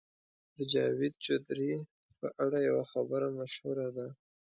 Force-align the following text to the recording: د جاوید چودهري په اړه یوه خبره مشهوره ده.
د 0.55 0.57
جاوید 0.73 1.13
چودهري 1.25 1.73
په 2.19 2.27
اړه 2.43 2.59
یوه 2.69 2.83
خبره 2.91 3.27
مشهوره 3.39 3.87
ده. 3.97 4.07